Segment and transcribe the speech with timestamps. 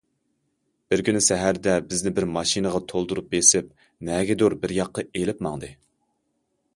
[0.93, 3.69] بىر كۈنى سەھەردە بىزنى بىر ماشىنىغا تولدۇرۇپ بېسىپ
[4.09, 5.71] نەگىدۇر بىر ياققا ئېلىپ ماڭدى.